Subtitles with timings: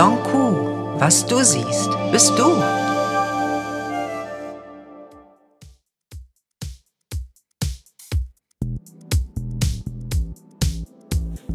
[0.00, 0.24] Blanc.
[0.98, 2.56] Was du siehst, bist du.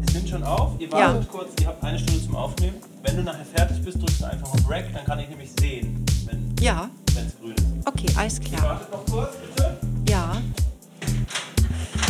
[0.06, 2.76] Es nimmt schon auf, ihr wartet kurz, ihr habt eine Stunde zum Aufnehmen.
[3.02, 6.04] Wenn du nachher fertig bist, drückst du einfach auf Rack, dann kann ich nämlich sehen,
[6.26, 7.86] wenn Ja, es grün ist.
[7.86, 8.62] okay, alles klar.
[8.62, 9.76] Wartet noch kurz, bitte.
[10.08, 10.40] Ja.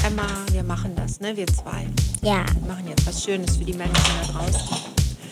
[0.07, 1.35] Emma, wir machen das, ne?
[1.35, 1.87] Wir zwei.
[2.21, 2.45] Ja.
[2.61, 4.86] Wir machen jetzt was Schönes für die Menschen da draußen.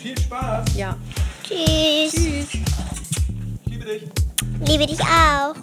[0.05, 0.75] Viel Spaß.
[0.75, 0.95] Ja.
[1.43, 2.13] Tschüss.
[2.13, 2.53] Tschüss.
[2.53, 4.03] Ich liebe dich.
[4.67, 5.55] Liebe dich auch.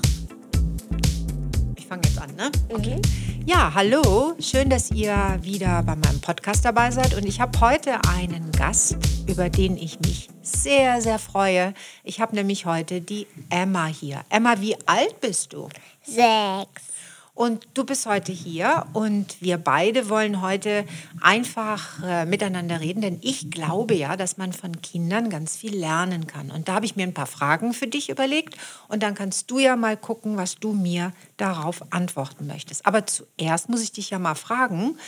[1.76, 2.50] Ich fange jetzt an, ne?
[2.68, 3.00] Okay.
[3.46, 4.34] Ja, hallo.
[4.40, 7.14] Schön, dass ihr wieder bei meinem Podcast dabei seid.
[7.14, 8.96] Und ich habe heute einen Gast,
[9.28, 11.72] über den ich mich sehr, sehr freue.
[12.02, 14.22] Ich habe nämlich heute die Emma hier.
[14.28, 15.68] Emma, wie alt bist du?
[16.02, 16.91] Sechs.
[17.34, 20.84] Und du bist heute hier und wir beide wollen heute
[21.22, 26.26] einfach äh, miteinander reden, denn ich glaube ja, dass man von Kindern ganz viel lernen
[26.26, 26.50] kann.
[26.50, 28.58] Und da habe ich mir ein paar Fragen für dich überlegt
[28.88, 32.84] und dann kannst du ja mal gucken, was du mir darauf antworten möchtest.
[32.84, 34.98] Aber zuerst muss ich dich ja mal fragen,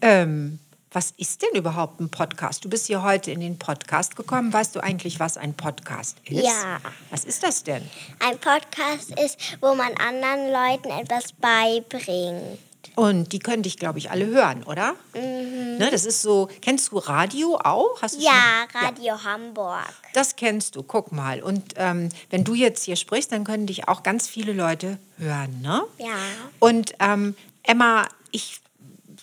[0.00, 0.58] ähm,
[0.92, 2.64] was ist denn überhaupt ein Podcast?
[2.64, 4.52] Du bist hier heute in den Podcast gekommen.
[4.52, 6.44] Weißt du eigentlich, was ein Podcast ist?
[6.44, 6.80] Ja.
[7.10, 7.88] Was ist das denn?
[8.20, 12.58] Ein Podcast ist, wo man anderen Leuten etwas beibringt.
[12.96, 14.94] Und die können dich, glaube ich, alle hören, oder?
[15.14, 18.00] Ne, das ist so, kennst du Radio auch?
[18.02, 19.84] Hast du Ja, schon- Radio Hamburg.
[20.14, 21.42] Das kennst du, guck mal.
[21.42, 25.60] Und ähm, wenn du jetzt hier sprichst, dann können dich auch ganz viele Leute hören,
[25.60, 25.82] ne?
[25.98, 26.06] Ja.
[26.58, 28.60] Und ähm, Emma, ich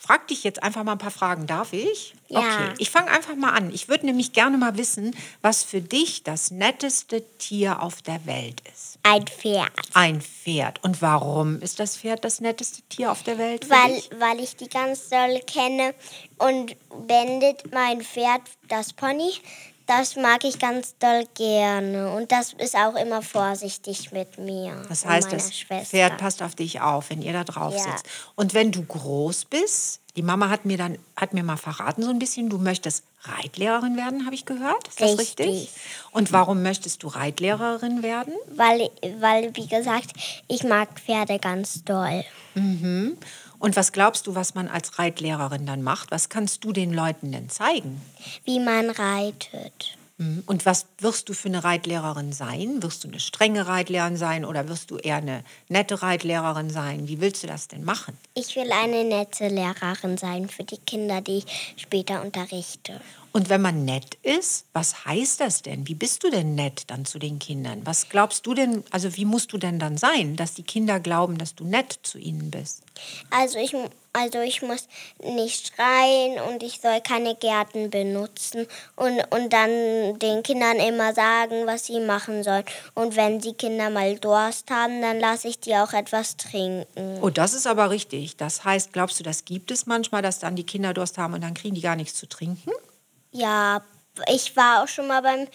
[0.06, 1.48] frage dich jetzt einfach mal ein paar Fragen.
[1.48, 2.14] Darf ich?
[2.28, 2.40] Ja.
[2.40, 3.74] Okay, ich fange einfach mal an.
[3.74, 8.62] Ich würde nämlich gerne mal wissen, was für dich das netteste Tier auf der Welt
[8.72, 9.00] ist.
[9.04, 9.72] Ein Pferd.
[9.94, 10.84] Ein Pferd.
[10.84, 13.66] Und warum ist das Pferd das netteste Tier auf der Welt?
[13.66, 14.10] Für Weil, dich?
[14.20, 15.94] weil ich die ganz doll kenne
[16.38, 16.76] und
[17.08, 19.32] Bandit, mein Pferd, das Pony,
[19.88, 22.12] das mag ich ganz doll gerne.
[22.14, 24.76] Und das ist auch immer vorsichtig mit mir.
[24.90, 25.86] Das und heißt, meiner das Schwester.
[25.86, 27.84] Pferd passt auf dich auf, wenn ihr da drauf Ja.
[27.84, 28.06] sitzt.
[28.36, 32.10] Und wenn du groß bist, die Mama hat mir dann hat mir mal verraten so
[32.10, 34.88] ein bisschen, du möchtest Reitlehrerin werden, habe ich gehört.
[34.88, 35.48] Ist das richtig?
[35.48, 35.70] Richtig.
[36.12, 38.34] Und warum möchtest du Reitlehrerin werden?
[38.56, 40.12] Weil, weil, wie gesagt,
[40.48, 42.24] ich mag Pferde ganz doll.
[43.60, 46.12] Und was glaubst du, was man als Reitlehrerin dann macht?
[46.12, 48.02] Was kannst du den Leuten denn zeigen?
[48.44, 49.98] Wie man reitet.
[50.18, 50.44] Mhm.
[50.46, 52.82] Und was wirst du für eine Reitlehrerin sein?
[52.82, 57.08] Wirst du eine strenge Reitlehrerin sein oder wirst du eher eine nette Reitlehrerin sein?
[57.08, 58.18] Wie willst du das denn machen?
[58.34, 61.46] Ich will eine nette Lehrerin sein für die Kinder, die ich
[61.76, 63.02] später unterrichte.
[63.36, 65.90] Und wenn man nett ist, was heißt das denn?
[65.90, 67.82] Wie bist du denn nett dann zu den Kindern?
[67.84, 71.38] Was glaubst du denn, also wie musst du denn dann sein, dass die Kinder glauben,
[71.38, 72.84] dass du nett zu ihnen bist?
[73.32, 73.76] Also ich,
[74.14, 74.88] also ich muss
[75.22, 81.66] nicht schreien und ich soll keine Gärten benutzen und, und dann den Kindern immer sagen,
[81.66, 82.64] was sie machen sollen.
[82.94, 87.20] Und wenn die Kinder mal Durst haben, dann lasse ich die auch etwas trinken.
[87.22, 88.38] Oh, das ist aber richtig.
[88.38, 91.42] Das heißt, glaubst du, das gibt es manchmal, dass dann die Kinder Durst haben und
[91.42, 92.72] dann kriegen die gar nichts zu trinken?
[93.36, 93.82] Ja,
[94.34, 95.48] ich war auch schon mal beim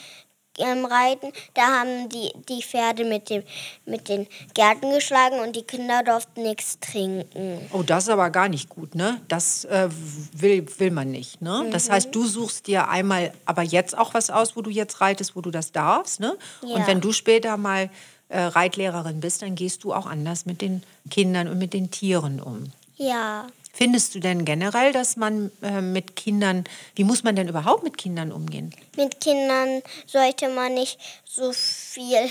[0.58, 1.32] ähm, Reiten.
[1.54, 3.42] Da haben die, die Pferde mit, dem,
[3.86, 7.66] mit den Gärten geschlagen und die Kinder durften nichts trinken.
[7.72, 9.20] Oh, das ist aber gar nicht gut, ne?
[9.28, 9.88] Das äh,
[10.32, 11.68] will, will man nicht, ne?
[11.72, 15.34] Das heißt, du suchst dir einmal aber jetzt auch was aus, wo du jetzt reitest,
[15.34, 16.36] wo du das darfst, ne?
[16.62, 16.86] Und Ja.
[16.86, 17.88] wenn du später mal
[18.28, 22.40] äh, Reitlehrerin bist, dann gehst du auch anders mit den Kindern und mit den Tieren
[22.40, 22.72] um.
[22.96, 23.46] Ja.
[23.82, 26.64] Findest du denn generell, dass man äh, mit Kindern,
[26.96, 28.74] wie muss man denn überhaupt mit Kindern umgehen?
[28.94, 32.28] Mit Kindern sollte man nicht so viel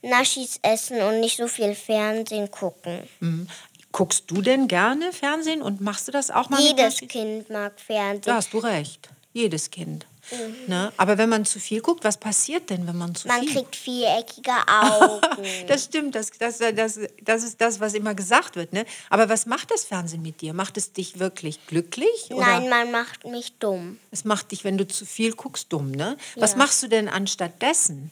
[0.00, 3.00] Naschis essen und nicht so viel Fernsehen gucken.
[3.20, 3.46] Mhm.
[3.92, 6.96] Guckst du denn gerne Fernsehen und machst du das auch mal mit Jedes?
[7.00, 8.22] Kind mag Fernsehen.
[8.22, 9.10] Da hast du recht.
[9.34, 10.06] Jedes Kind.
[10.30, 10.56] Mhm.
[10.66, 10.92] Ne?
[10.96, 13.76] Aber wenn man zu viel guckt, was passiert denn, wenn man zu Man viel kriegt
[13.76, 15.20] viereckige Augen.
[15.68, 18.72] Das stimmt, das, das, das, das ist das, was immer gesagt wird.
[18.72, 18.84] Ne?
[19.10, 20.52] Aber was macht das Fernsehen mit dir?
[20.54, 22.30] Macht es dich wirklich glücklich?
[22.30, 23.98] Oder Nein, man macht mich dumm.
[24.10, 25.90] es macht dich, wenn du zu viel guckst, dumm.
[25.92, 26.16] Ne?
[26.36, 26.56] Was Ja.
[26.58, 28.10] machst du denn anstatt dessen?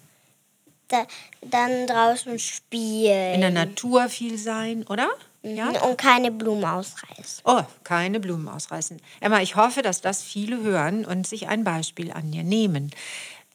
[0.88, 1.06] Da,
[1.40, 3.34] dann draußen spielen.
[3.34, 5.08] In der Natur viel sein, oder?
[5.44, 5.68] Ja?
[5.82, 7.42] Und keine Blumen ausreißen.
[7.44, 9.00] Oh, keine Blumen ausreißen.
[9.20, 12.90] Emma, ich hoffe, dass das viele hören und sich ein Beispiel an dir nehmen.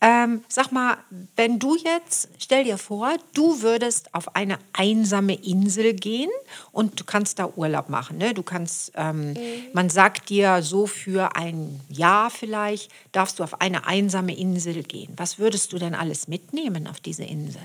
[0.01, 0.97] Ähm, sag mal,
[1.36, 6.30] wenn du jetzt, stell dir vor, du würdest auf eine einsame Insel gehen
[6.71, 8.18] und du kannst da Urlaub machen.
[8.18, 8.33] Ne?
[8.33, 9.35] Du kannst, ähm,
[9.74, 15.12] man sagt dir so für ein Jahr vielleicht, darfst du auf eine einsame Insel gehen.
[15.18, 17.62] Was würdest du denn alles mitnehmen auf diese Insel?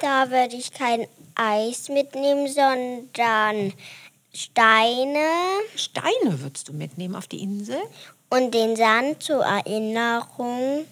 [0.00, 3.72] Da würde ich kein Eis mitnehmen, sondern
[4.32, 5.26] Steine
[5.76, 7.80] Steine würdest du mitnehmen auf die Insel?
[8.30, 10.86] und den Sand zur Erinnerung.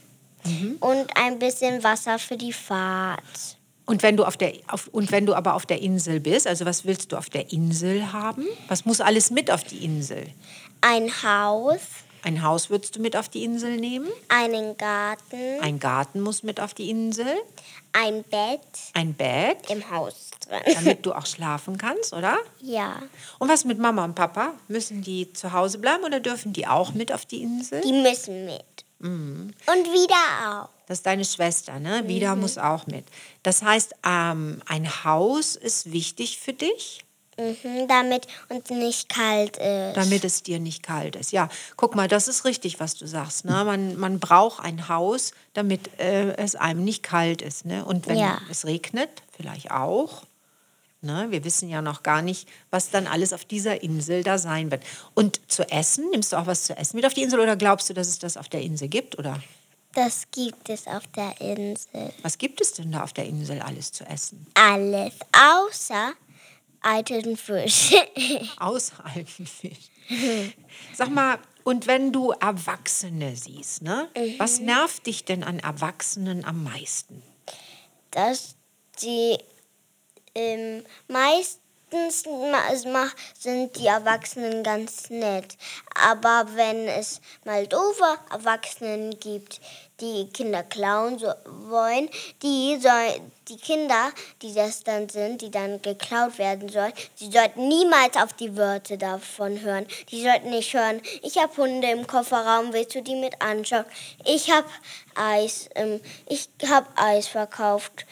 [0.81, 3.56] und ein bisschen Wasser für die Fahrt.
[3.87, 6.64] Und wenn du auf der auf, und wenn du aber auf der Insel bist, also
[6.64, 8.46] was willst du auf der Insel haben?
[8.69, 10.26] Was muss alles mit auf die Insel?
[10.81, 11.81] Ein Haus,
[12.25, 14.09] Ein Haus würdest du mit auf die Insel nehmen?
[14.29, 17.26] einen Garten, Ein Garten muss mit auf die Insel,
[17.93, 18.61] ein Bett
[18.94, 20.61] ein Bett, im Haus drin.
[20.75, 22.38] damit du auch schlafen kannst, oder?
[22.61, 23.03] Ja,
[23.38, 24.55] Und was mit Mama und Papa?
[24.69, 27.81] Müssen die zu Hause bleiben oder dürfen die auch mit auf die Insel?
[27.82, 28.65] die müssen mit.
[29.00, 30.69] Und wieder auch.
[30.88, 32.03] Das ist deine Schwester, ne?
[32.09, 33.05] Vida muss auch mit.
[33.44, 37.05] Das heißt, ähm, ein Haus ist wichtig für dich,
[37.38, 39.96] Mhm, damit uns nicht kalt ist.
[39.96, 41.31] damit es dir nicht kalt ist.
[41.32, 43.44] Ja, guck mal, das ist richtig, was du sagst.
[43.44, 43.64] Ne?
[43.64, 47.64] Man, man braucht ein Haus, damit äh, es einem nicht kalt ist.
[47.64, 47.85] Ne?
[47.85, 48.40] Und wenn Ja.
[48.50, 50.25] es regnet, vielleicht auch.
[51.00, 51.29] Ne?
[51.31, 54.82] Wir wissen ja noch gar nicht, was dann alles auf dieser Insel da sein wird.
[55.14, 57.88] Und zu essen, nimmst du auch was zu essen mit auf die Insel oder glaubst
[57.88, 59.17] du, dass es das auf der Insel gibt?
[59.17, 59.41] Oder
[59.94, 62.12] Das gibt es auf der Insel.
[62.23, 64.44] was gibt es denn da auf der Insel alles zu essen?
[64.55, 66.14] Alles außer
[66.80, 67.92] alten Fisch.
[68.58, 69.90] Außer alten Fisch.
[70.94, 74.08] Sag mal, und wenn du Erwachsene siehst, ne?
[74.38, 77.22] Was nervt dich denn an Erwachsenen am meisten?
[78.10, 78.56] dass
[79.02, 79.38] die
[80.34, 80.84] ähm,
[81.93, 85.56] meistens sind die Erwachsenen ganz nett.
[85.94, 89.61] Aber wenn es mal doofe Erwachsenen gibt,
[90.00, 92.08] die Kinder klauen so, wollen,
[92.43, 94.12] die, soll, die Kinder,
[94.43, 98.96] die das dann sind, die dann geklaut werden sollen, die sollten niemals auf die Wörter
[98.96, 99.87] davon hören.
[100.11, 103.87] Die sollten nicht hören, ich habe Hunde im Kofferraum, willst du die mit anschauen?
[104.25, 104.69] Ich habe
[105.14, 108.06] Eis, ähm, ich habe Eis verkauft.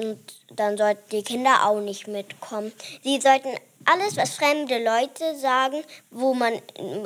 [0.00, 0.18] Und
[0.56, 2.72] dann sollten die Kinder auch nicht mitkommen.
[3.02, 3.50] Sie sollten
[3.84, 6.54] alles, was fremde Leute sagen, wo man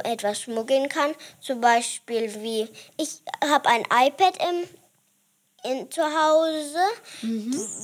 [0.04, 6.78] etwas schmuggeln kann, zum Beispiel wie, ich habe ein iPad im, in, zu Hause,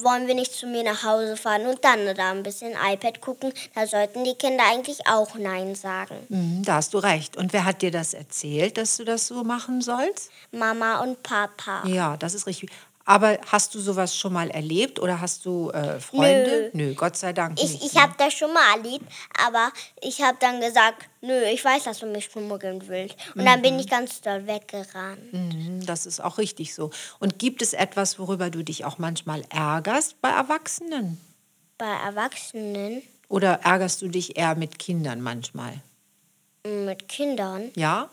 [0.02, 3.52] wollen wir nicht zu mir nach Hause fahren und dann da ein bisschen iPad gucken,
[3.74, 6.16] da sollten die Kinder eigentlich auch Nein sagen.
[6.28, 7.36] Mhm, da hast du recht.
[7.36, 10.30] Und wer hat dir das erzählt, dass du das so machen sollst?
[10.52, 11.86] Mama und Papa.
[11.86, 12.70] Ja, das ist richtig.
[13.10, 16.70] Aber hast du sowas schon mal erlebt oder hast du äh, Freunde?
[16.74, 16.94] Nö.
[16.94, 17.84] Gott sei Dank Ich, nicht.
[17.84, 18.02] ich ne?
[18.02, 19.04] habe das schon mal erlebt,
[19.44, 23.16] aber ich habe dann gesagt, nö, ich weiß, dass du mich schmuggeln willst.
[23.34, 25.32] Und dann bin ich ganz doll weggerannt.
[25.32, 26.90] Mhm, Das ist auch richtig so.
[27.18, 31.20] Und gibt es etwas, worüber du dich auch manchmal ärgerst bei Erwachsenen?
[31.78, 35.80] Bei Erwachsenen Oder ärgerst du dich eher mit Kindern manchmal?
[36.62, 37.72] mit Kindern.
[37.74, 38.08] Ja?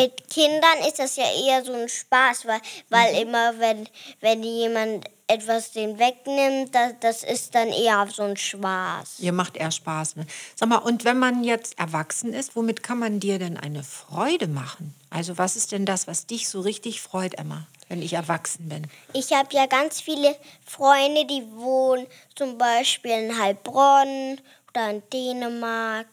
[0.00, 3.20] Mit Kindern ist das ja eher so ein Spaß, weil, weil Mhm.
[3.28, 3.88] immer, wenn,
[4.20, 9.20] wenn jemand etwas den wegnimmt, das, das ist dann eher so ein Spaß.
[9.20, 10.16] Ihr macht eher Spaß.
[10.16, 10.26] Ne?
[10.56, 14.46] Sag mal, und wenn man jetzt erwachsen ist, womit kann man dir denn eine Freude
[14.48, 14.94] machen?
[15.10, 18.86] Also was ist denn das, was dich so richtig freut, Emma, wenn ich erwachsen bin?
[19.12, 20.34] Ich habe ja ganz viele
[20.66, 26.06] Freunde, die wohnen zum Beispiel in Heilbronn oder in Dänemark.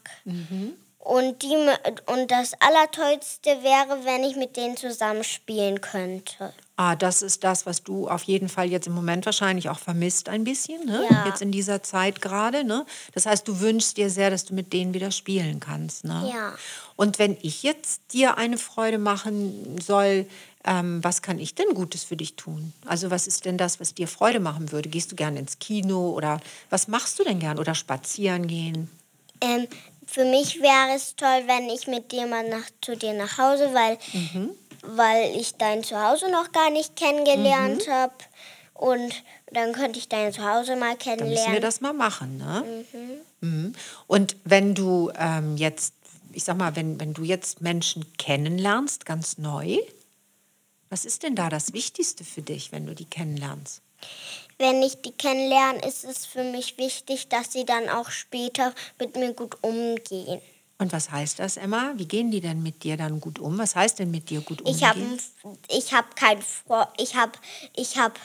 [1.06, 1.56] Und, die,
[2.08, 6.52] und das Allertollste wäre, wenn ich mit denen zusammen spielen könnte.
[6.78, 10.30] Ah, das ist das, was du auf jeden Fall jetzt im Moment wahrscheinlich auch vermisst
[10.30, 11.06] ein bisschen, ne?
[11.08, 11.28] Ja.
[11.28, 12.88] Jetzt in dieser Zeit gerade, ne?
[13.14, 16.32] Das heißt, du wünschst dir sehr, dass du mit denen wieder spielen kannst, ne?
[16.34, 16.56] Ja.
[16.96, 20.26] Und wenn ich jetzt dir eine Freude machen soll,
[20.66, 22.74] ähm, was kann ich denn Gutes für dich tun?
[22.88, 24.90] Also was ist denn das, was dir Freude machen würde?
[24.90, 27.60] Gehst du gerne ins Kino oder was machst du denn gern?
[27.60, 28.90] Oder spazieren gehen?
[29.42, 29.68] Ähm,
[30.06, 33.74] für mich wäre es toll, wenn ich mit dir mal nach, zu dir nach Hause,
[33.74, 33.98] weil,
[34.82, 38.14] weil ich dein Zuhause noch gar nicht kennengelernt habe.
[38.74, 41.62] Und dann könnte ich dein Zuhause mal Dann müssen wir kennenlernen.
[41.62, 42.84] das mal machen, ne?
[43.42, 43.74] Mhm.
[44.08, 45.94] Und wenn du ähm, jetzt,
[46.34, 49.78] ich sag mal, wenn, wenn du jetzt Menschen kennenlernst, ganz neu,
[50.90, 53.82] was ist denn da das Wichtigste für dich, wenn du die kennenlernst?
[54.58, 59.16] Wenn ich die kennenlerne, ist es für mich wichtig, dass sie dann auch später mit
[59.16, 60.42] mir gut umgehen.
[60.78, 61.94] Und was heißt das, Emma?
[61.96, 63.58] Wie gehen die denn mit dir dann gut um?
[63.58, 64.76] Was heißt denn mit dir gut umgehen?
[64.76, 65.00] Ich habe
[65.70, 67.32] ich hab keinen Freund, ich habe
[67.76, 68.20] ich hab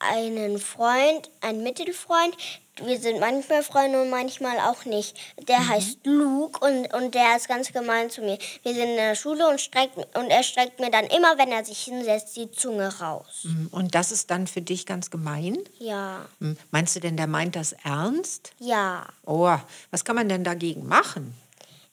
[0.00, 2.36] einen Freund, einen Mittelfreund.
[2.82, 5.14] Wir sind manchmal Freunde und manchmal auch nicht.
[5.48, 8.38] Der heißt Luke und, und der ist ganz gemein zu mir.
[8.62, 11.62] Wir sind in der Schule und, streckt, und er streckt mir dann immer, wenn er
[11.62, 13.40] sich hinsetzt, die Zunge raus.
[13.44, 13.68] Mhm.
[13.70, 15.58] Und das ist dann für dich ganz gemein?
[15.78, 16.56] Ja, Mhm.
[16.70, 18.52] Meinst du denn, der meint das ernst?
[18.58, 19.06] ja.
[19.26, 19.54] Oh,
[19.90, 21.34] was kann man denn dagegen machen?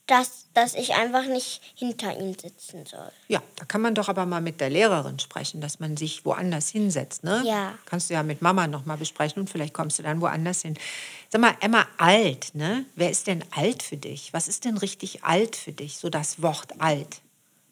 [0.08, 3.12] Dass, dass ich einfach nicht hinter ihm sitzen soll.
[3.28, 6.70] Ja, da kann man doch aber mal mit der Lehrerin sprechen, dass man sich woanders
[6.70, 7.44] hinsetzt, ne?
[7.46, 7.78] Ja.
[7.86, 10.78] Kannst du ja mit Mama noch mal besprechen und vielleicht kommst du dann woanders hin.
[11.30, 12.86] Sag mal, Emma, alt, ne?
[12.96, 14.32] Wer ist denn alt für dich?
[14.32, 15.98] Was ist denn richtig alt für dich?
[15.98, 17.20] So das Wort alt.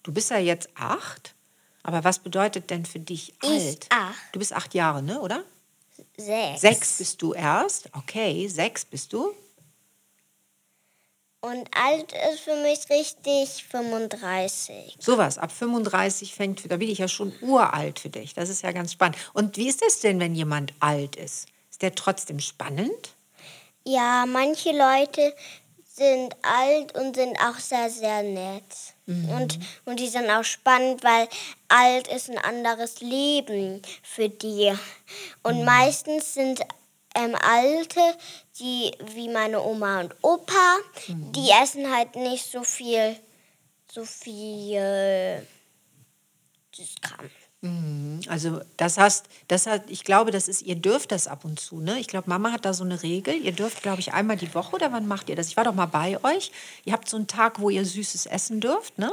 [0.04, 1.34] Du bist ja jetzt acht.
[1.84, 3.86] Aber was bedeutet denn für dich alt?
[3.89, 4.15] acht.
[4.34, 5.44] Du bist acht Jahre, ne, oder?
[6.18, 6.62] Sechs.
[6.62, 7.89] Sechs bist du erst.
[7.94, 9.34] Okay, sechs bist du.
[11.45, 14.97] Und alt ist für mich richtig 35.
[14.99, 18.33] Sowas, ab 35 fängt, da bin ich ja schon uralt für dich.
[18.33, 19.17] Das ist ja ganz spannend.
[19.33, 21.47] Und wie ist das denn, wenn jemand alt ist?
[21.69, 23.13] Ist der trotzdem spannend?
[23.83, 25.35] Ja, manche Leute
[25.87, 28.63] sind alt und sind auch sehr, sehr nett.
[29.05, 31.27] Und, und die sind auch spannend, weil
[31.67, 34.73] alt ist ein anderes Leben für die.
[35.43, 36.65] Und meistens sind
[37.15, 38.01] ähm, Alte,
[38.60, 43.15] die wie meine Oma und Opa, die essen halt nicht so viel,
[43.91, 45.45] so viel
[46.75, 47.29] Süßkram.
[48.27, 51.79] Also das heißt, das hat, ich glaube, das ist, ihr dürft das ab und zu,
[51.79, 51.98] ne?
[52.00, 53.36] Ich glaube, Mama hat da so eine Regel.
[53.36, 55.48] Ihr dürft, glaube ich, einmal die Woche oder wann macht ihr das?
[55.48, 56.51] Ich war doch mal bei euch.
[56.84, 59.12] Ihr habt so einen Tag, wo ihr Süßes essen dürft, ne?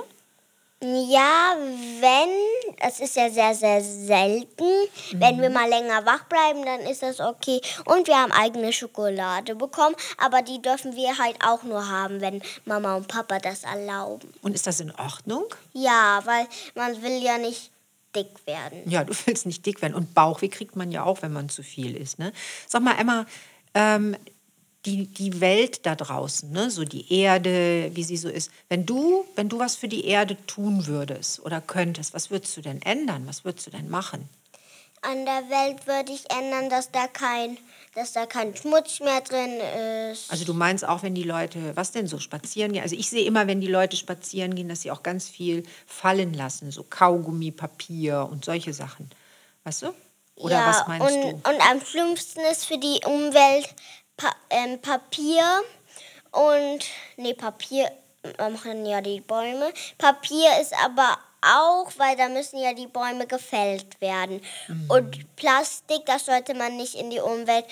[0.85, 1.55] Ja,
[2.01, 2.29] wenn,
[2.81, 4.65] es ist ja sehr, sehr selten.
[5.13, 7.61] Wenn wir mal länger wach bleiben, dann ist das okay.
[7.85, 12.43] Und wir haben eigene Schokolade bekommen, aber die dürfen wir halt auch nur haben, wenn
[12.65, 14.35] Mama und Papa das erlauben.
[14.43, 15.45] Und ist das in Ordnung?
[15.73, 17.71] Ja, weil man will ja nicht
[18.17, 18.83] dick werden.
[18.85, 19.95] Ja, du willst nicht dick werden.
[19.95, 22.19] Und Bauchweh kriegt man ja auch, wenn man zu viel isst.
[22.19, 22.33] Ne?
[22.67, 23.25] Sag mal, Emma,
[23.75, 24.17] ähm,
[24.85, 26.71] die, die Welt da draußen, ne?
[26.71, 28.51] so die Erde, wie sie so ist.
[28.69, 32.63] Wenn du, wenn du was für die Erde tun würdest oder könntest, was würdest du
[32.63, 33.27] denn ändern?
[33.27, 34.29] Was würdest du denn machen?
[35.03, 37.59] An der Welt würde ich ändern, dass da kein,
[37.95, 39.59] dass da kein Schmutz mehr drin
[40.11, 40.31] ist.
[40.31, 42.83] Also du meinst auch, wenn die Leute, was denn so, spazieren gehen?
[42.83, 46.35] Also ich sehe immer, wenn die Leute spazieren gehen, dass sie auch ganz viel fallen
[46.35, 49.11] lassen, so Kaugummi, Papier und solche Sachen.
[49.65, 49.95] Weißt du?
[50.37, 51.29] Oder ja, was meinst und, du?
[51.51, 53.75] Und am schlimmsten ist für die Umwelt
[54.23, 55.45] pa ähm, Papier
[56.31, 56.85] und
[57.17, 57.91] nee, Papier
[58.39, 59.73] machen ja die Bäume.
[59.99, 64.41] Papier ist aber auch, weil da müssen ja die Bäume gefällt werden.
[64.69, 64.91] Mhm.
[64.91, 67.65] Und Plastik, das sollte man nicht in die Umwelt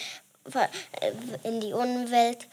[0.55, 2.49] äh, in die Umwelt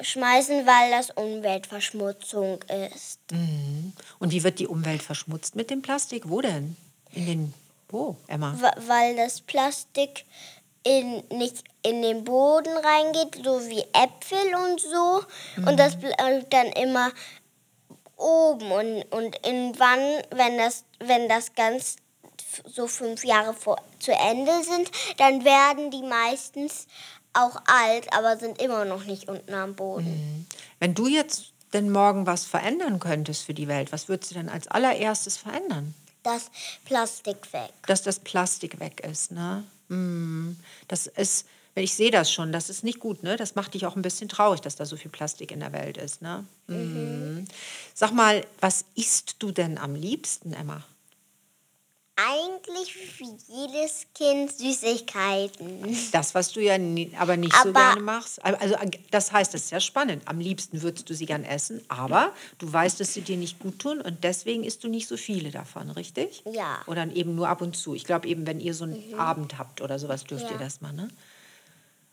[0.00, 3.20] schmeißen, weil das Umweltverschmutzung ist.
[4.18, 6.28] Und wie wird die Umwelt verschmutzt mit dem Plastik?
[6.28, 6.76] Wo denn?
[7.12, 7.54] In den,
[7.88, 8.58] wo, Emma?
[8.86, 10.26] Weil das Plastik
[10.82, 15.24] in, nicht in den Boden reingeht, so wie Äpfel und so.
[15.66, 17.10] Und das bleibt dann immer
[18.16, 18.70] oben.
[18.70, 21.96] Und, und irgendwann, wenn das, wenn das ganz
[22.66, 26.86] so fünf Jahre vor, zu Ende sind, dann werden die meistens
[27.32, 30.46] auch alt, aber sind immer noch nicht unten am Boden.
[30.80, 34.48] Wenn du jetzt denn morgen was verändern könntest für die Welt, was würdest du denn
[34.48, 35.94] als allererstes verändern?
[36.22, 36.50] Das
[36.84, 37.70] Plastik weg.
[37.86, 39.64] Dass das Plastik weg ist, ne?
[39.90, 40.52] Mm,
[40.88, 43.36] Das ist, ich sehe das schon, das ist nicht gut, ne?
[43.36, 45.96] Das macht dich auch ein bisschen traurig, dass da so viel Plastik in der Welt
[45.98, 46.44] ist, ne?
[46.68, 47.44] Mm.
[47.94, 50.84] Sag mal, was isst du denn am liebsten, Emma?
[52.28, 55.96] Eigentlich wie jedes Kind Süßigkeiten.
[56.12, 58.44] Das, was du ja nie, aber nicht so Aber- gerne machst.
[58.44, 58.76] Also
[59.10, 60.22] das heißt, das ist ja spannend.
[60.26, 63.78] Am liebsten würdest du sie gern essen, aber du weißt, dass sie dir nicht gut
[63.78, 66.42] tun und deswegen isst du nicht so viele davon, richtig?
[66.50, 66.80] Ja.
[66.86, 67.94] Oder eben nur ab und zu.
[67.94, 70.58] Ich glaube eben, wenn ihr so einen Abend habt oder sowas, dürft ihr Ja.
[70.58, 71.08] das mal, ne?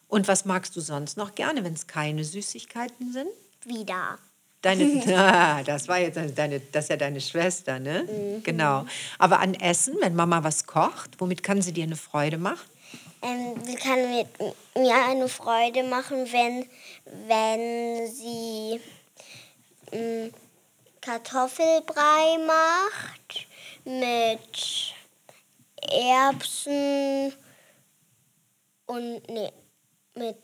[0.08, 3.28] Und was magst du sonst noch gerne, wenn es keine Süßigkeiten sind?
[3.66, 4.18] Wieder.
[4.62, 8.40] Deine, ah, das war jetzt deine, das ist ja deine Schwester, ne?
[8.44, 8.86] Genau.
[9.20, 12.68] Aber an Essen, wenn Mama was kocht, womit kann sie dir eine Freude machen?
[13.22, 14.28] Ähm, sie kann mit
[14.76, 16.66] mir eine Freude machen, wenn,
[17.28, 18.80] wenn sie
[19.92, 20.32] ähm,
[21.02, 23.48] Kartoffelbrei macht
[23.86, 24.94] mit
[25.82, 27.34] Erbsen
[28.88, 29.52] und nee,
[30.16, 30.38] mit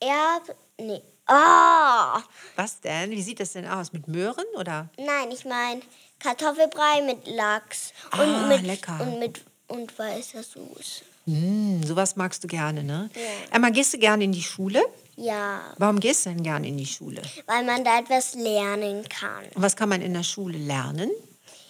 [0.00, 1.02] Erb nee.
[1.26, 2.20] Ah!
[2.56, 3.10] Was denn?
[3.10, 3.92] Wie sieht das denn aus?
[3.92, 4.88] Mit Möhren oder?
[4.98, 5.80] Nein, ich meine
[6.18, 8.98] Kartoffelbrei mit Lachs und Ah, mit lecker.
[9.00, 11.04] und mit und weißer Soße.
[11.26, 13.08] Mm, sowas magst du gerne, ne?
[13.14, 13.56] Ja.
[13.56, 14.82] Emma, gehst du gerne in die Schule?
[15.16, 17.22] Ja, Warum gehst du denn gerne in die Schule?
[17.46, 19.44] weil man da etwas lernen kann.
[19.54, 21.10] Und was kann man in der Schule lernen?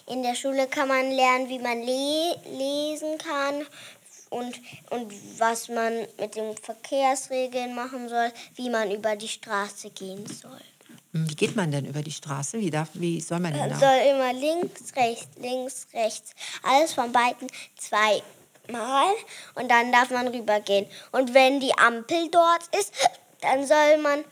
[0.07, 3.65] In der Schule kann man lernen, wie man le lesen kann
[4.33, 4.59] und,
[4.89, 10.59] und was man mit den Verkehrsregeln machen soll, wie man über die Straße gehen soll.
[11.13, 12.59] Hm, Wie geht man denn über die Straße?
[12.59, 16.31] Wie, darf, wie soll man denn Man soll immer links, rechts, links, rechts.
[16.63, 17.47] Alles von beiden
[17.77, 19.13] zweimal
[19.55, 20.87] und dann darf man rübergehen.
[21.11, 22.93] Und wenn die Ampel dort ist,
[23.41, 24.23] dann soll man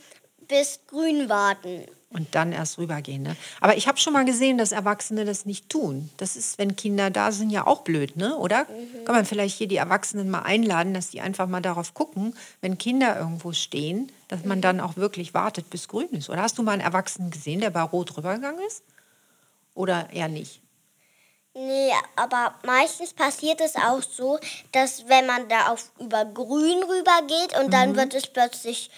[0.47, 1.85] bis grün warten.
[2.13, 3.37] Und dann erst rübergehen, ne?
[3.61, 6.09] Aber ich habe schon mal gesehen, dass Erwachsene das nicht tun.
[6.17, 8.35] Das ist, wenn Kinder da sind, ja auch blöd, ne?
[8.35, 8.65] Oder?
[9.05, 12.77] Kann man vielleicht hier die Erwachsenen mal einladen, dass die einfach mal darauf gucken, wenn
[12.77, 16.29] Kinder irgendwo stehen, dass man dann auch wirklich wartet, bis grün ist.
[16.29, 18.83] Oder hast du mal einen Erwachsenen gesehen, der bei Rot rübergegangen ist?
[19.73, 20.61] Oder eher nicht?
[21.53, 24.39] Nee, aber meistens passiert es auch so,
[24.71, 28.89] dass wenn man da auf über grün rüber geht und dann wird es plötzlich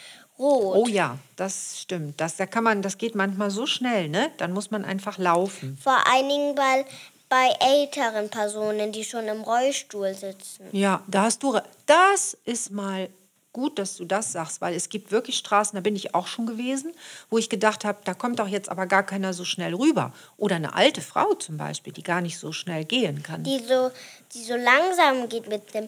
[0.44, 0.78] rot.
[0.78, 2.20] Oh ja, das stimmt.
[2.20, 4.32] Das, da kann man, das geht manchmal so schnell, ne?
[4.38, 5.78] Dann muss man einfach laufen.
[5.82, 6.86] Vor allen Dingen bei,
[7.30, 10.68] bei älteren Personen, die schon im Rollstuhl sitzen.
[10.72, 11.60] Ja, da hast du.
[11.86, 13.10] Das ist mal
[13.54, 16.48] gut, dass du das sagst, weil es gibt wirklich Straßen, da bin ich auch schon
[16.48, 16.92] gewesen,
[17.30, 20.12] wo ich gedacht habe, da kommt doch jetzt aber gar keiner so schnell rüber.
[20.38, 23.44] Oder eine alte Frau zum Beispiel, die gar nicht so schnell gehen kann.
[23.44, 23.92] Die so,
[24.34, 25.88] die so langsam geht mit dem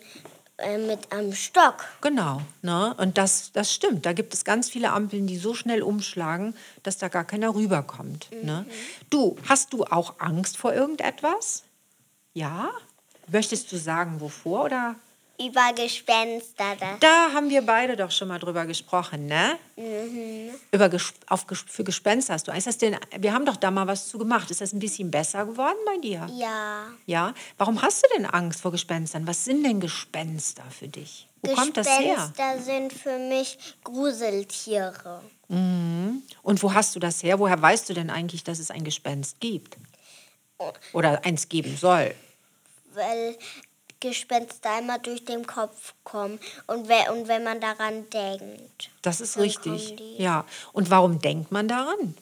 [0.58, 1.86] äh, mit einem Stock.
[2.02, 2.94] Genau, ne?
[2.98, 4.06] Und das, das stimmt.
[4.06, 8.30] Da gibt es ganz viele Ampeln, die so schnell umschlagen, dass da gar keiner rüberkommt.
[8.42, 8.66] Ne?
[9.10, 11.64] Du, hast du auch Angst vor irgendetwas?
[12.34, 12.72] Ja?
[13.28, 14.96] Möchtest du sagen, wovor oder?
[15.38, 16.76] Über Gespenster.
[16.80, 16.98] Da.
[17.00, 19.58] Da haben wir beide doch schon mal drüber gesprochen, ne?
[20.72, 22.68] Über Ges auf Ges für Gespenster hast du Angst.
[22.68, 24.50] Das denn, wir haben doch da mal was zu gemacht.
[24.50, 26.30] Ist das ein bisschen besser geworden bei dir?
[26.34, 26.88] Ja.
[27.06, 27.34] Ja?
[27.58, 29.28] Warum hast du denn Angst vor Gespenstern?
[29.28, 31.28] Was sind denn Gespenster für dich?
[31.42, 32.16] Wo kommt das her?
[32.16, 35.22] Gespenster sind für mich Gruseltiere.
[35.50, 37.40] Und wo hast du das her?
[37.40, 39.78] Woher weißt du denn eigentlich, dass es ein Gespenst gibt?
[40.94, 42.16] Oder eins geben soll?
[42.96, 43.38] weil
[44.08, 48.90] Gespenster immer durch den Kopf kommen und, we und wenn man daran denkt.
[49.02, 49.96] Das ist richtig.
[50.18, 50.46] Ja.
[50.74, 52.16] Und warum denkt man daran?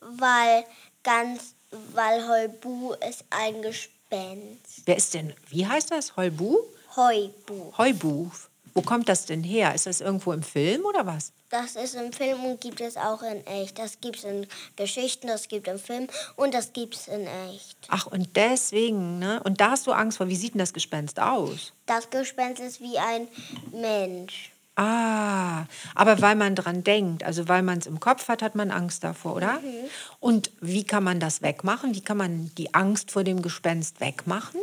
[0.00, 0.64] Weil
[1.02, 1.54] ganz,
[1.92, 4.82] weil Heubu ist ein Gespenst.
[4.84, 6.16] Wer ist denn, wie heißt das?
[6.16, 6.58] Heubu?
[6.96, 7.72] Heubu.
[7.78, 8.30] Heubu.
[8.74, 9.74] Wo kommt das denn her?
[9.74, 11.32] Ist das irgendwo im Film oder was?
[11.52, 13.78] Das ist im Film und gibt es auch in echt.
[13.78, 17.26] Das gibt es in Geschichten, das gibt es im Film und das gibt es in
[17.26, 17.76] echt.
[17.88, 19.38] Ach, und deswegen, ne?
[19.44, 20.28] Und da hast du Angst vor.
[20.28, 21.74] Wie sieht denn das Gespenst aus?
[21.84, 23.28] Das Gespenst ist wie ein
[23.70, 24.50] Mensch.
[24.76, 28.70] Ah, aber weil man dran denkt, also weil man es im Kopf hat, hat man
[28.70, 29.60] Angst davor, oder?
[30.20, 31.94] Und wie kann man das wegmachen?
[31.94, 34.58] Wie kann man die Angst vor dem Gespenst wegmachen?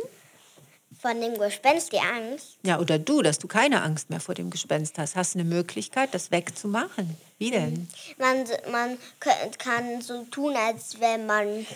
[1.02, 2.58] Von dem Gespenst die Angst.
[2.62, 5.16] Ja, oder du, dass du keine Angst mehr vor dem Gespenst hast.
[5.16, 7.16] Hast du eine Möglichkeit, das wegzumachen?
[7.38, 7.88] Wie denn?
[8.18, 8.98] Man, man
[9.58, 11.66] kann so tun, als wenn man,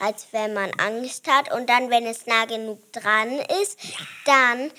[0.00, 1.52] als wenn man Angst hat.
[1.52, 3.30] Und dann, wenn es nah genug dran
[3.62, 3.78] ist,
[4.26, 4.72] dann,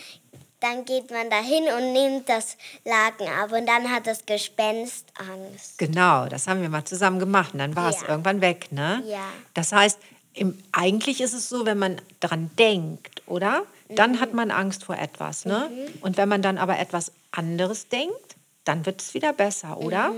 [0.59, 3.53] dann geht man dahin und nimmt das Laken ab.
[3.53, 5.77] Und dann hat das Gespenst Angst.
[5.77, 8.09] Genau, das haben wir mal zusammen gemacht und dann war es Ja.
[8.09, 9.01] irgendwann weg, ne?
[9.07, 9.29] Ja.
[9.53, 9.97] Das heißt,
[10.33, 13.63] im, eigentlich ist es so, wenn man dran denkt, oder?
[13.89, 15.69] Dann hat man Angst vor etwas, ne?
[16.01, 20.11] Und wenn man dann aber etwas anderes denkt, dann wird es wieder besser, oder?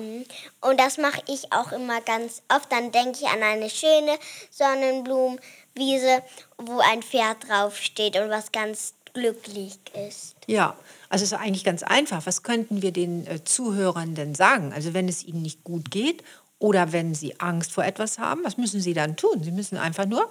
[0.62, 2.72] Und das mache ich auch immer ganz oft.
[2.72, 4.18] Dann denke ich an eine schöne
[4.52, 6.22] Sonnenblumenwiese,
[6.58, 10.36] wo ein Pferd draufsteht und was ganz glücklich ist.
[10.46, 10.76] Ja,
[11.10, 12.26] also es ist eigentlich ganz einfach.
[12.26, 14.74] Was könnten wir den äh, Zuhörern denn sagen?
[14.74, 16.24] Also wenn es ihnen nicht gut geht
[16.66, 19.44] oder wenn sie Angst vor etwas haben, was müssen sie dann tun?
[19.44, 20.28] Sie müssen einfach nur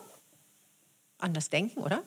[1.21, 2.03] anders denken, oder?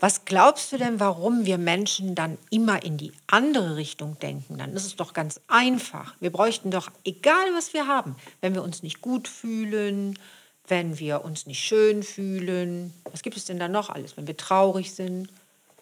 [0.00, 4.56] Was glaubst du denn, warum wir Menschen dann immer in die andere Richtung denken?
[4.56, 6.14] Dann ist es doch ganz einfach.
[6.18, 10.18] Wir bräuchten doch, egal was wir haben, wenn wir uns nicht gut fühlen,
[10.66, 14.16] wenn wir uns nicht schön fühlen, was gibt es denn da noch alles?
[14.16, 15.28] Wenn wir traurig sind,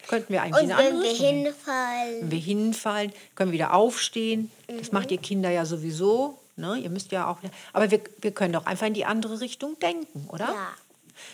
[0.08, 3.74] könnten wir eigentlich Und in eine wenn wir hinfallen, Wenn wir hinfallen, können wir wieder
[3.74, 4.50] aufstehen.
[4.66, 5.12] Das macht Mhm.
[5.16, 6.38] ihr Kinder ja sowieso.
[6.56, 6.78] Ne?
[6.78, 7.38] Ihr müsst ja auch.
[7.72, 10.46] Aber wir, wir können doch einfach in die andere Richtung denken, oder?
[10.46, 10.68] ja.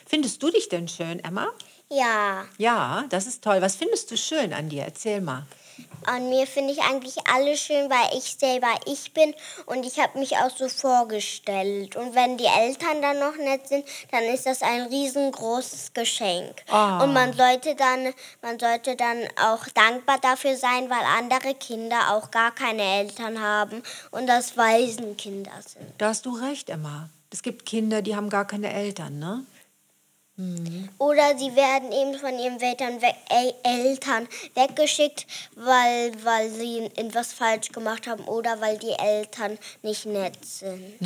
[0.06, 1.48] Findest du dich denn schön, Emma?
[1.90, 3.60] Ja, Ja, das ist toll.
[3.60, 4.82] Was findest du schön an dir?
[4.84, 5.44] Erzähl mal.
[6.06, 9.34] An mir finde ich eigentlich alles schön, weil ich selber ich bin
[9.66, 11.96] und ich habe mich auch so vorgestellt.
[11.96, 16.62] Und wenn die Eltern dann noch nett sind, dann ist das ein riesengroßes Geschenk.
[16.68, 17.02] Ah.
[17.02, 22.30] Und man sollte dann, man sollte dann auch dankbar dafür sein, weil andere Kinder auch
[22.30, 25.86] gar keine Eltern haben und das Waisenkinder sind.
[25.98, 27.08] Da hast du recht, Emma.
[27.30, 29.46] Es gibt Kinder, die haben gar keine Eltern, ne?
[30.98, 35.26] Oder sie werden eben von ihren Eltern, weg, El Eltern weggeschickt,
[35.56, 41.00] weil, weil sie etwas falsch gemacht haben oder weil die Eltern nicht nett sind.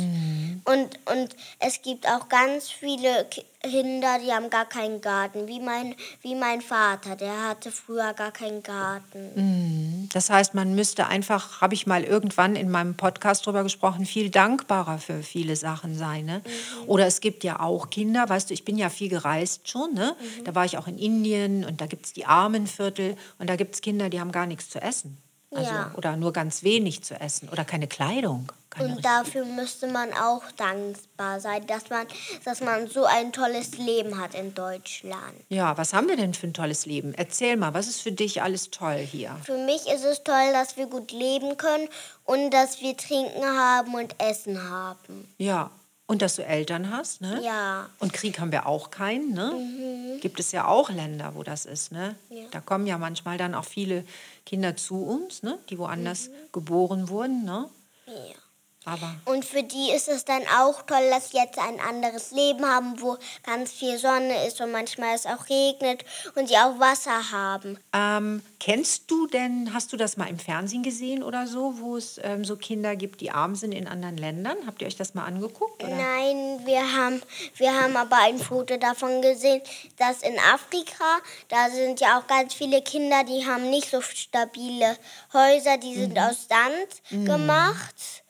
[0.67, 5.61] Und, und es gibt auch ganz viele Ki- Kinder, die haben gar keinen Garten, wie
[5.61, 10.09] mein, wie mein Vater, der hatte früher gar keinen Garten.
[10.13, 14.29] Das heißt, man müsste einfach, habe ich mal irgendwann in meinem Podcast drüber gesprochen, viel
[14.29, 16.25] dankbarer für viele Sachen sein.
[16.25, 16.41] Ne?
[16.85, 19.93] Oder es gibt ja auch Kinder, weißt du, ich bin ja viel gereist schon.
[19.93, 20.15] Ne?
[20.43, 23.75] Da war ich auch in Indien und da gibt es die Armenviertel und da gibt
[23.75, 25.17] es Kinder, die haben gar nichts zu essen.
[25.51, 25.91] Also, Ja.
[25.95, 28.51] Oder nur ganz wenig zu essen oder keine Kleidung.
[28.69, 32.05] Keine Und dafür müsste man auch dankbar sein, dass man,
[32.43, 35.33] dass man so ein tolles Leben hat in Deutschland.
[35.47, 37.13] ja, was haben wir denn für ein tolles Leben?
[37.13, 39.37] Erzähl mal, was ist für dich alles toll hier?
[39.45, 41.87] Für mich ist es toll, dass wir gut leben können
[42.25, 45.33] und dass wir Trinken haben und Essen haben.
[45.37, 45.71] Ja,
[46.09, 47.41] Und dass du Eltern hast, ne?
[47.43, 47.89] Ja.
[47.99, 50.19] Und Krieg haben wir auch keinen, ne?
[50.21, 52.15] Gibt es ja auch Länder, wo das ist, ne?
[52.29, 52.45] Ja.
[52.51, 54.05] Da kommen ja manchmal dann auch viele
[54.45, 55.59] Kinder zu uns, ne?
[55.69, 57.69] Die woanders geboren wurden, ne?
[58.07, 58.46] ja.
[58.87, 62.65] Aber Und für die ist es dann auch toll, dass sie jetzt ein anderes Leben
[62.65, 67.31] haben, wo ganz viel Sonne ist und manchmal es auch regnet und sie auch Wasser
[67.31, 67.77] haben.
[67.93, 72.17] ähm, kennst du denn, hast du das mal im Fernsehen gesehen oder so, wo es
[72.23, 74.55] ähm, so Kinder gibt, die arm sind in anderen Ländern?
[74.65, 75.83] Habt ihr euch das mal angeguckt?
[75.83, 75.93] Oder?
[75.93, 77.21] Nein, wir haben,
[77.57, 79.61] wir haben aber ein Foto davon gesehen,
[79.97, 81.19] dass in Afrika,
[81.49, 84.95] da sind ja auch ganz viele Kinder, die haben nicht so stabile
[85.33, 88.23] Häuser, die sind aus Sand gemacht,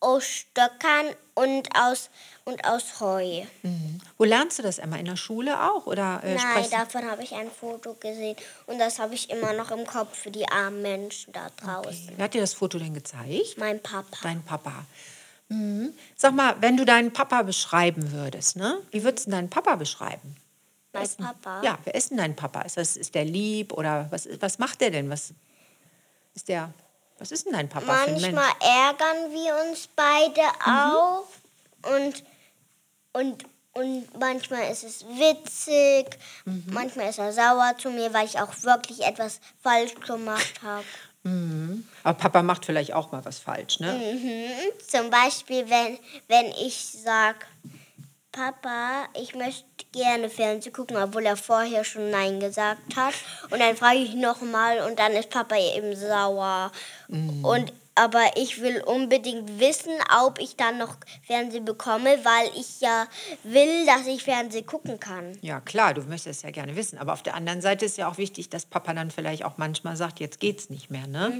[0.00, 2.10] aus Stöckern und aus,
[2.44, 3.42] und aus Heu.
[3.62, 4.00] Mhm.
[4.18, 4.96] Wo lernst du das, Emma?
[4.96, 5.86] In der Schule auch?
[5.86, 9.70] Oder, äh, Nein, davon habe ich ein Foto gesehen und das habe ich immer noch
[9.70, 12.12] im Kopf für die armen Menschen da draußen.
[12.16, 13.56] Wer hat dir das Foto denn gezeigt?
[13.58, 14.18] Mein Papa.
[14.22, 14.84] Dein Papa.
[15.48, 15.92] Mhm.
[16.16, 18.80] Sag mal, wenn du deinen Papa beschreiben würdest, ne?
[18.90, 20.36] Wie würdest du deinen Papa beschreiben?
[20.92, 21.62] mein Papa.
[21.62, 22.62] Ja, wer ist denn dein Papa?
[22.62, 25.10] Ist, das, ist der lieb oder was, was macht der denn?
[25.10, 25.32] Was
[26.34, 26.72] ist der,
[27.18, 28.32] was ist denn dein Papa für ein Mensch?
[28.32, 31.26] Manchmal ärgern wir uns beide auch
[31.82, 32.24] und,
[33.12, 36.18] und, und manchmal ist es witzig,
[36.66, 40.84] manchmal ist er sauer zu mir, weil ich auch wirklich etwas falsch gemacht habe.
[42.04, 43.92] Aber Papa macht vielleicht auch mal was falsch, ne?
[43.92, 44.48] Mhm.
[44.86, 45.98] Zum Beispiel, wenn,
[46.28, 47.38] wenn ich sage,
[48.36, 53.14] Papa, ich möchte gerne Fernsehen gucken, obwohl er vorher schon Nein gesagt hat.
[53.50, 56.70] Und dann frage ich nochmal und dann ist Papa eben sauer.
[57.42, 59.92] Und, aber ich will unbedingt wissen,
[60.24, 63.06] ob ich dann noch Fernsehen bekomme, weil ich ja
[63.42, 65.36] will, dass ich Fernsehen gucken kann.
[65.40, 66.98] Ja, klar, du möchtest es ja gerne wissen.
[66.98, 69.96] Aber auf der anderen Seite ist ja auch wichtig, dass Papa dann vielleicht auch manchmal
[69.96, 71.32] sagt, jetzt geht's nicht mehr, ne?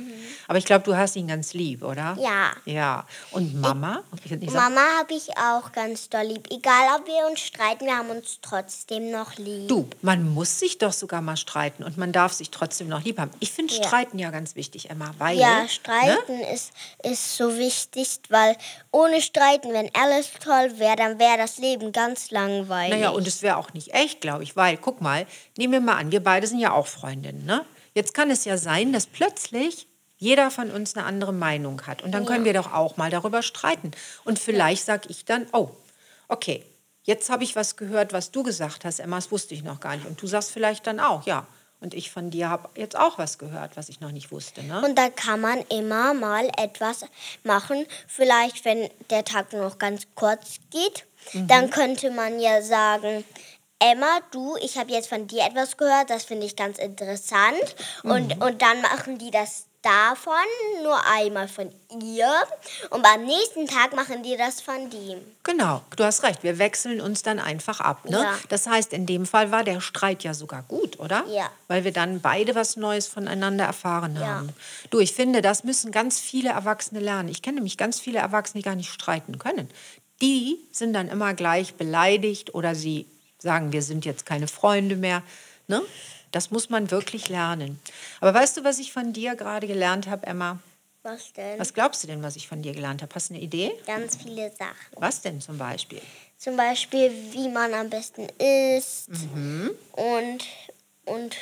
[0.49, 2.15] Aber ich glaube, du hast ihn ganz lieb, oder?
[2.15, 2.21] Mhm.
[2.21, 2.51] Ja.
[2.65, 3.07] Ja.
[3.31, 4.03] Und Mama?
[4.41, 6.49] Ich, Mama habe ich auch ganz doll lieb.
[6.51, 9.69] Egal, ob wir uns streiten, wir haben uns trotzdem noch lieb.
[9.69, 13.19] Du, man muss sich doch sogar mal streiten und man darf sich trotzdem noch lieb
[13.19, 13.31] haben.
[13.41, 13.83] Ich finde Ja.
[13.85, 15.37] Streiten ja ganz wichtig, Emma, weil...
[15.39, 15.67] Ja,
[16.07, 16.46] Ne?
[16.53, 18.57] Ist, ist so wichtig, weil
[18.91, 22.95] ohne Streiten, wenn alles toll wäre, dann wäre das Leben ganz langweilig.
[22.95, 25.97] Naja, und es wäre auch nicht echt, glaube ich, weil, guck mal, nehmen wir mal
[25.97, 27.65] an, wir beide sind ja auch Freundinnen, ne?
[27.95, 32.03] Jetzt kann es ja sein, dass plötzlich jeder von uns eine andere Meinung hat.
[32.03, 33.91] Und dann können wir doch auch mal darüber streiten.
[34.25, 35.71] Und vielleicht sage ich dann, oh,
[36.29, 36.65] okay,
[37.03, 39.97] jetzt habe ich was gehört, was du gesagt hast, Emma, das wusste ich noch gar
[39.97, 40.07] nicht.
[40.07, 41.47] Und du sagst vielleicht dann auch, ja.
[41.81, 44.83] Und ich von dir habe jetzt auch was gehört, was ich noch nicht wusste, ne?
[44.83, 47.05] Und da kann man immer mal etwas
[47.45, 47.87] machen.
[48.09, 51.49] Vielleicht, wenn der Tag noch ganz kurz geht, Mhm.
[51.49, 53.25] dann könnte man ja sagen,
[53.79, 57.77] Emma, du, ich habe jetzt von dir etwas gehört, das finde ich ganz interessant.
[58.05, 58.43] Und, Mhm.
[58.43, 61.71] und dann machen die das davon, nur einmal von
[62.03, 62.29] ihr.
[62.91, 65.21] Und beim nächsten Tag machen die das von dem.
[65.45, 66.43] Genau, du hast recht.
[66.43, 68.05] Wir wechseln uns dann einfach ab.
[68.05, 68.19] Ne?
[68.21, 68.35] Ja.
[68.49, 71.25] Das heißt, in dem Fall war der Streit ja sogar gut, oder?
[71.29, 71.51] Ja.
[71.69, 74.27] Weil wir dann beide was Neues voneinander erfahren Ja.
[74.27, 74.51] haben.
[74.91, 77.29] Du, ich finde, das müssen ganz viele Erwachsene lernen.
[77.29, 79.71] Ich kenne nämlich ganz viele Erwachsene, die gar nicht streiten können.
[80.21, 83.07] Die sind dann immer gleich beleidigt oder sie
[83.39, 85.23] sagen, wir sind jetzt keine Freunde mehr.
[85.69, 85.83] Ne?
[86.37, 87.81] Das muss man wirklich lernen.
[88.21, 90.59] Aber weißt du, was ich von dir gerade gelernt habe, Emma?
[91.03, 91.59] Was denn?
[91.59, 93.15] Was glaubst du denn, was ich von dir gelernt habe?
[93.15, 93.73] Hast du eine Idee?
[93.87, 94.75] Ganz viele Sachen.
[94.97, 96.03] Was denn zum Beispiel?
[96.37, 98.27] Zum Beispiel, wie man am besten
[98.77, 99.71] isst Mhm.
[99.93, 100.45] und,
[101.07, 101.37] und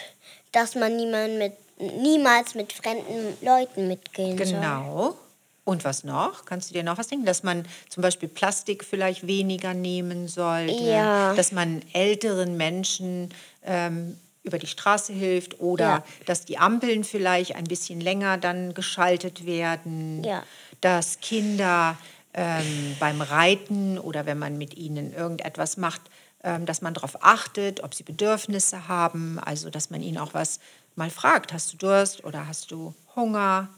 [0.53, 4.47] dass man niemand mit, niemals mit fremden Leuten mitgehen soll.
[4.47, 5.19] Genau.
[5.65, 6.45] Und was noch?
[6.45, 7.27] Kannst du dir noch was denken?
[7.27, 11.35] Dass man zum Beispiel Plastik vielleicht weniger nehmen sollte, Ja.
[11.35, 16.05] dass man älteren Menschen ähm, über die Straße hilft oder Ja.
[16.27, 20.45] dass die Ampeln vielleicht ein bisschen länger dann geschaltet werden, Ja.
[20.81, 21.97] dass Kinder
[22.35, 26.01] ähm, beim Reiten oder wenn man mit ihnen irgendetwas macht,
[26.43, 30.61] ähm, dass man darauf achtet, ob sie Bedürfnisse haben, also dass man ihnen auch was
[30.97, 33.69] mal fragt, hast du Durst oder hast du Hunger,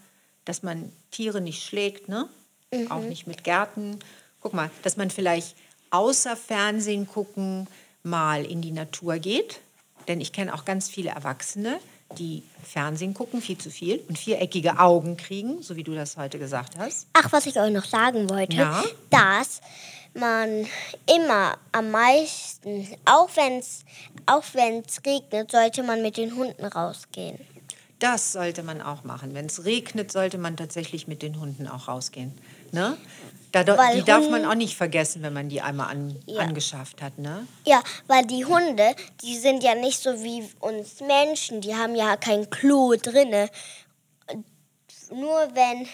[0.46, 2.28] dass man Tiere nicht schlägt, ne?
[2.90, 3.98] auch nicht mit Gärten.
[4.40, 5.54] Guck mal, dass man vielleicht
[5.90, 7.68] außer Fernsehen gucken
[8.02, 9.60] mal in die Natur geht,
[10.08, 11.78] denn ich kenne auch ganz viele Erwachsene,
[12.18, 16.38] die Fernsehen gucken, viel zu viel und viereckige Augen kriegen, so wie du das heute
[16.38, 17.06] gesagt hast.
[17.12, 18.84] Ach, was ich euch noch sagen wollte, Ja?
[19.10, 19.60] dass
[20.14, 20.66] man
[21.14, 23.84] immer am meisten, auch wenn es
[24.24, 27.38] auch wenn's regnet, sollte man mit den Hunden rausgehen.
[27.98, 29.34] Das sollte man auch machen.
[29.34, 32.32] Wenn es regnet, sollte man tatsächlich mit den Hunden auch rausgehen.
[32.72, 32.96] Ne?
[33.64, 36.40] Da, die darf man auch nicht vergessen, wenn man die einmal an, Ja.
[36.40, 37.18] angeschafft hat.
[37.18, 37.46] Ne?
[37.66, 42.16] Ja, weil die Hunde, die sind ja nicht so wie uns Menschen, die haben ja
[42.16, 43.50] kein Klo drinne.
[45.10, 45.86] Nur wenn,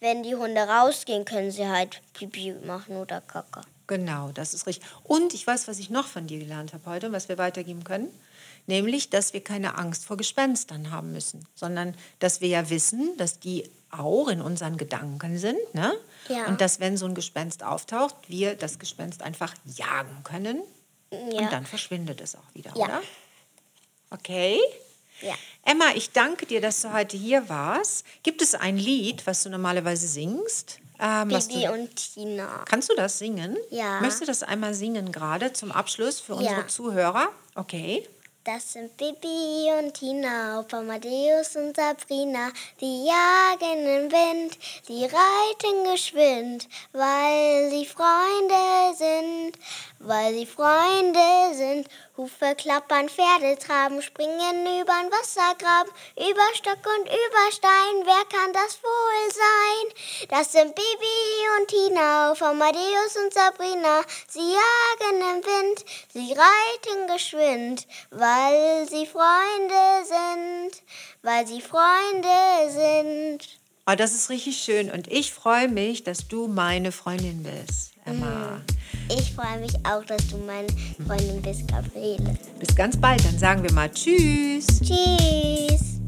[0.00, 3.60] wenn die Hunde rausgehen, können sie halt Pipi machen oder Kacke.
[3.86, 4.86] Genau, das ist richtig.
[5.04, 7.84] Und ich weiß, was ich noch von dir gelernt habe heute und was wir weitergeben
[7.84, 8.08] können.
[8.66, 13.40] Nämlich, dass wir keine Angst vor Gespenstern haben müssen, sondern dass wir ja wissen, dass
[13.40, 15.58] die auch in unseren Gedanken sind.
[15.74, 15.92] Ne?
[16.28, 16.46] Ja.
[16.46, 20.62] Und dass, wenn so ein Gespenst auftaucht, wir das Gespenst einfach jagen können.
[21.10, 21.18] Ja.
[21.40, 22.84] Und dann verschwindet es auch wieder, Ja.
[22.84, 23.02] oder?
[24.10, 24.58] Okay.
[25.20, 25.34] Ja.
[25.64, 28.04] Emma, ich danke dir, dass du heute hier warst.
[28.22, 30.78] Gibt es ein Lied, was du normalerweise singst?
[30.98, 32.64] Ähm, Bibi du, und Tina.
[32.64, 33.56] kannst du das singen?
[33.70, 34.00] Ja.
[34.00, 36.66] Möchtest du das einmal singen gerade zum Abschluss für unsere.
[36.66, 37.28] Zuhörer?
[37.54, 38.08] Okay.
[38.44, 42.50] Das sind Bibi und Tina, Opa Amadeus und Sabrina.
[42.80, 49.52] Die jagen im Wind, die reiten geschwind, weil sie Freunde sind,
[50.00, 51.86] weil sie Freunde sind.
[52.14, 58.04] Hufe klappern, Pferde traben, springen übern Wassergraben, über Stock und über Stein.
[58.04, 60.28] Wer kann das wohl sein?
[60.28, 64.02] Das sind Bibi und Tina, auf Amadeus und Sabrina.
[64.28, 70.82] Sie jagen im Wind, sie reiten geschwind, weil sie Freunde sind,
[71.22, 73.58] weil sie Freunde sind.
[73.86, 78.60] Oh, das ist richtig schön und ich freue mich, dass du meine Freundin bist, Emma.
[79.14, 80.68] Ich freue mich auch, dass du meine
[81.06, 82.36] Freundin bist, Gabriele.
[82.58, 84.80] Bis ganz bald, dann sagen wir mal Tschüss.
[84.80, 86.01] Tschüss.